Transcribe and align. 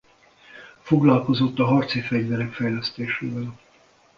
Foglalkozott 0.81 1.59
a 1.59 1.65
harci 1.65 2.01
fegyverek 2.01 2.53
fejlesztésével. 2.53 3.53